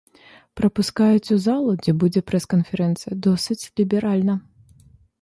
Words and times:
Прапускаюць 0.59 1.33
у 1.35 1.37
залу, 1.43 1.71
дзе 1.83 1.95
будзе 2.05 2.21
прэс-канферэнцыя 2.33 3.13
досыць 3.29 3.63
ліберальна. 3.77 4.43